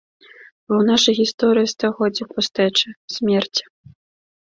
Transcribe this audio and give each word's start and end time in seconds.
Бо 0.65 0.73
ў 0.75 0.83
нашай 0.91 1.13
гісторыі 1.19 1.69
стагоддзі 1.73 2.23
пустэчы, 2.31 2.87
смерці. 3.17 3.63